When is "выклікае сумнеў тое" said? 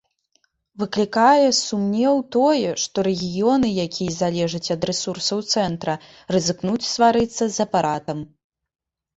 0.83-2.71